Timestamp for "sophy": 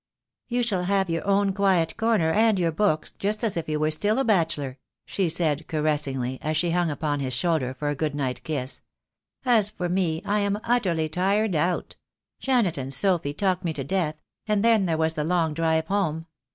12.91-13.31